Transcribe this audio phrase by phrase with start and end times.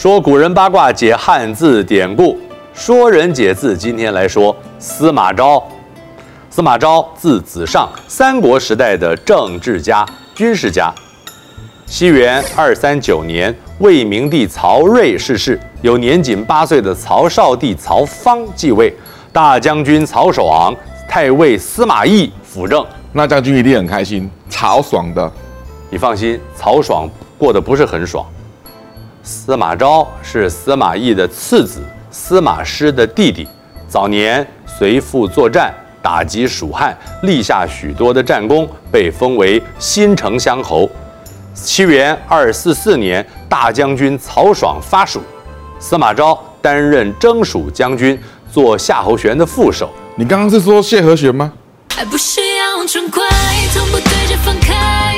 [0.00, 2.34] 说古人八卦解汉字典故，
[2.72, 3.76] 说人解字。
[3.76, 5.62] 今天来说司马昭。
[6.48, 10.02] 司马昭字子尚，三国时代的政治家、
[10.34, 10.90] 军事家。
[11.84, 18.90] 西元二三九年，魏明帝曹睿逝世，由年仅八岁的曹少帝曹芳继位，
[19.30, 20.74] 大将军曹爽、
[21.06, 22.82] 太尉司马懿辅政。
[23.12, 25.30] 那将军一定很开心，曹爽的。
[25.90, 28.24] 你放心，曹爽过得不是很爽。
[29.30, 31.80] 司马昭是司马懿的次子，
[32.10, 33.46] 司马师的弟弟，
[33.86, 35.72] 早年随父作战。
[36.02, 40.88] 打击蜀汉，立下许多的战功，被封为新城乡侯。
[41.54, 45.20] 西元二四四年，大将军曹爽伐蜀，
[45.78, 48.18] 司马昭担任征蜀将军，
[48.50, 49.90] 做夏侯玄的副手。
[50.16, 51.52] 你刚刚是说谢和弦吗？
[51.94, 53.22] 还不是要痛快，
[53.74, 55.14] 从不对着放开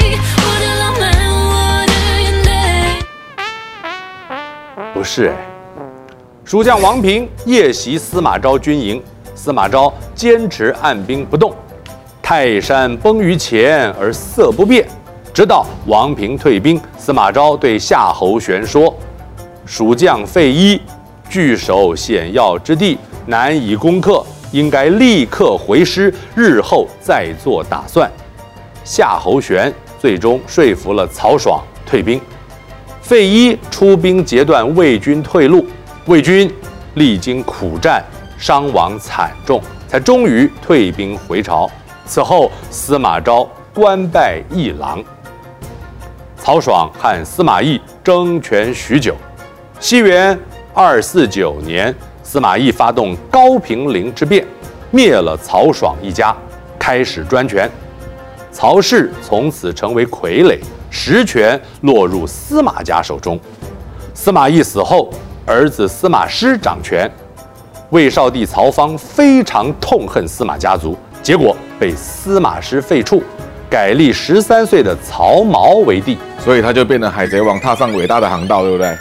[5.03, 5.36] 不是哎，
[6.45, 9.03] 蜀将王平夜袭司马昭军营。
[9.34, 11.53] 司马昭坚持按兵不动，
[12.22, 14.86] 泰山崩于前而色不变。
[15.34, 18.97] 直到王平退兵，司马昭对夏侯玄说
[19.67, 20.81] ：“蜀将费祎
[21.28, 28.09] 据守险要之地，难以攻克，应该立刻回师，日后再做打算。”
[28.87, 32.20] 夏侯玄最终说服了曹爽退兵。
[33.03, 35.67] 费祎出兵截断魏军退路，
[36.06, 36.50] 魏军
[36.95, 38.03] 历经苦战。
[38.39, 41.70] 伤亡惨重，才终于退兵回朝。
[42.05, 45.00] 此后，司马昭官拜议郎。
[46.36, 49.14] 曹爽和司马懿争权许久。
[49.78, 50.37] 西元
[50.75, 51.94] 二四九年，
[52.25, 54.44] 司马懿发动高平陵之变，
[54.91, 56.37] 灭了曹爽一家，
[56.81, 57.70] 开始专权。
[58.53, 63.41] 曹氏从此成为傀儡，实权落入司马家手中。
[64.12, 65.11] 司马懿死后，
[65.47, 67.11] 儿子司马师掌权。
[67.91, 73.22] 魏少帝曹芳非常痛恨司马家族，结果被司马师废黜，
[73.69, 78.97] 改立十三岁的曹髦为帝，所以他就变成海贼王，踏上伟大的航道，对不对？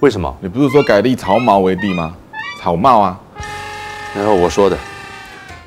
[0.00, 0.34] 为什么？
[0.40, 2.14] 你不是说改立曹髦为帝吗？
[2.60, 3.18] 草帽啊，
[4.14, 4.76] 然后我说的。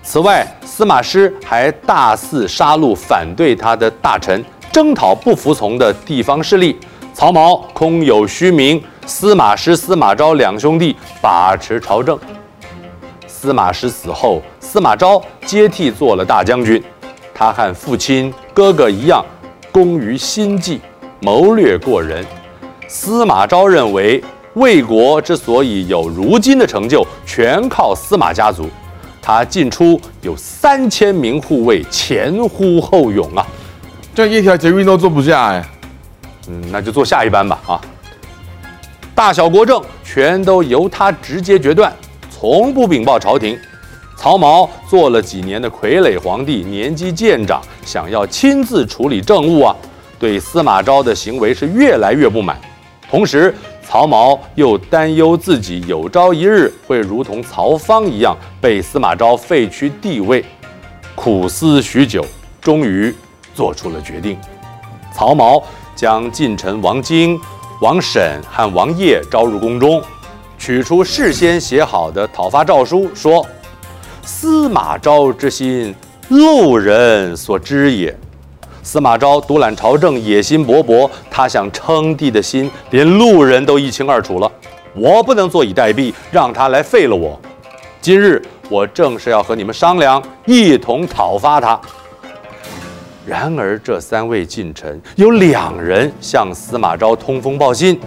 [0.03, 6.79] 此外，司马师还大肆杀戮反对他的大臣，征讨不服从的地方势力。
[7.13, 8.81] 曹髦空有虚名。
[9.05, 12.17] 司马师、司马昭两兄弟把持朝政。
[13.27, 16.81] 司马师死后，司马昭接替做了大将军。
[17.33, 19.25] 他和父亲、哥哥一样，
[19.73, 20.79] 工于心计，
[21.19, 22.25] 谋略过人。
[22.87, 28.69] 司马昭认为，魏国之所以有如今的成就，全靠司马家族。
[29.37, 33.45] 他进出有三千名护卫，前呼后拥啊！
[34.13, 35.65] 这一条捷运都坐不下哎。
[36.49, 37.81] 嗯，那就坐下一班吧啊。
[39.15, 41.93] 大小国政全都由他直接决断，
[42.29, 43.57] 从不禀报朝廷。
[44.17, 49.75] 曹髦做了几年的傀儡皇帝，年纪渐长，想要亲自处理政务啊，
[50.19, 52.59] 对司马昭的行为是越来越不满。
[53.09, 53.55] 同时，
[53.91, 60.45] 曹髦又担忧自己有朝一日会如同曹芳一样被司马昭废去帝位，
[61.13, 62.25] 苦思许久，
[62.61, 63.13] 终于
[63.53, 64.39] 做出了决定。
[65.13, 65.61] 曹髦
[65.93, 67.37] 将近臣王经。
[67.81, 70.01] 王审和王业招入宫中，
[70.57, 73.45] 取出事先写好的讨伐诏书，说
[74.23, 75.93] ：“司马昭之心，
[76.29, 78.15] 路人所知也。
[78.83, 84.51] 司马昭独揽朝政，野心勃勃，他想称帝的心，连路人都一清二楚了。
[84.93, 87.39] 我不能坐以待毙，让他来废了我。
[88.01, 91.79] 今日我正是要和你们商量，一同讨伐他。”
[93.23, 97.99] 然而，这三位近臣有两人向司马昭通风报信。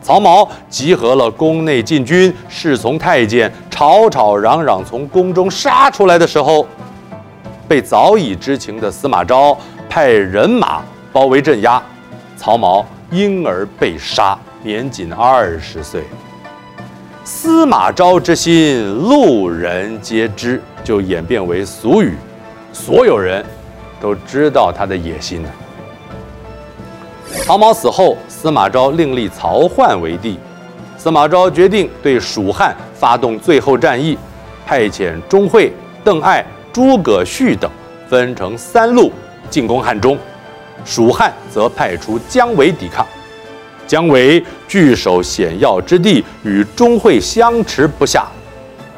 [0.00, 6.66] 曹髦集合了宫内禁军、侍从太监，吵吵嚷嚷从宫中杀出来的时候，
[7.68, 9.56] 被早已知情的司马昭
[9.94, 10.82] 派人马
[11.12, 11.80] 包围镇压，
[12.36, 16.02] 曹髦因而被杀，年仅二十岁。
[17.22, 22.16] 司马昭之心，路人皆知，就演变为俗语，
[22.72, 23.44] 所有人。
[24.00, 25.48] 都知道他的野心呢。
[27.44, 30.40] 曹髦死后，司马昭另立曹奂为帝。
[30.98, 34.18] 司马昭决定对蜀汉发动最后战役，
[34.66, 37.70] 派遣钟会、邓艾、诸葛绪等
[38.08, 39.12] 分成三路
[39.54, 40.18] 进攻汉中。
[40.84, 43.06] 蜀汉则派出姜维抵抗。
[43.86, 48.26] 姜维据守险要之地，与钟会相持不下。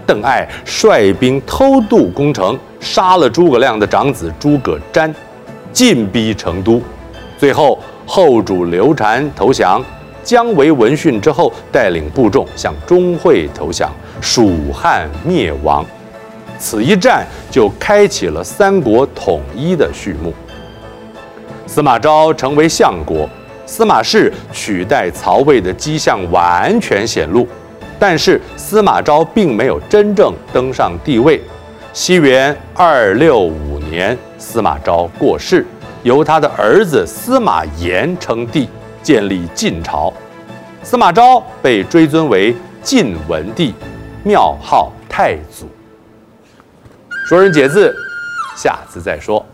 [0.06, 2.58] 邓艾率兵偷渡攻城。
[2.78, 5.12] 杀了诸葛亮的长子诸葛瞻，
[5.72, 6.80] 进逼成都，
[7.36, 7.76] 最后
[8.06, 9.82] 后主刘禅投降，
[10.22, 15.84] 姜维闻讯之后，带领部众向钟会投降，蜀汉灭亡。
[16.58, 20.32] 此一战就开启了三国统一的序幕。
[21.66, 23.28] 司马昭成为相国，
[23.66, 27.46] 司马氏取代曹魏的迹象完全显露，
[27.98, 31.42] 但是司马昭并没有真正登上帝位。
[31.92, 35.66] 西元二六五年，司马昭过世，
[36.02, 38.68] 由他的儿子司马炎称帝，
[39.02, 40.12] 建立晋朝。
[40.82, 43.74] 司马昭被追尊为晋文帝，
[44.22, 45.68] 庙号太祖。
[47.26, 47.92] 说人解字，
[48.54, 49.44] 下次再说。